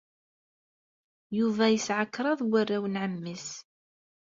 [1.37, 3.47] Yuba yesɛa kraḍ n warraw n ɛemmi-s.